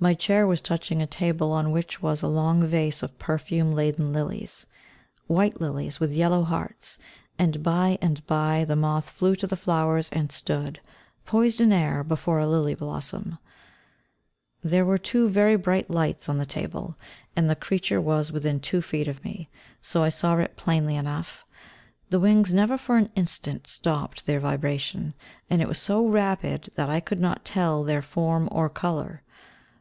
[0.00, 4.12] My chair was touching a table on which was a long vase of perfume laden
[4.12, 4.66] lilies,
[5.28, 6.98] white lilies with yellow hearts,
[7.38, 10.80] and by and by the moth flew to the flowers and stood,
[11.24, 13.38] poised in air, before a lily blossom.
[14.64, 16.96] There were two very bright lights on the table,
[17.36, 19.48] and the creature was within two feet of me,
[19.80, 21.46] so I saw it plainly enough.
[22.10, 25.14] The wings never for an instant stopped their vibration,
[25.48, 29.20] and it was so rapid that I could not tell their form or colour.